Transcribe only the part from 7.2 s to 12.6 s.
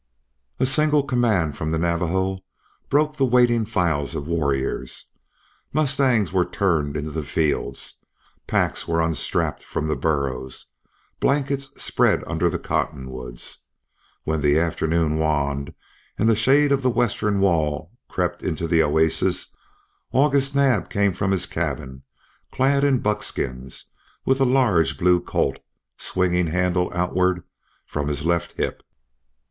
fields, packs were unstrapped from the burros, blankets spread under the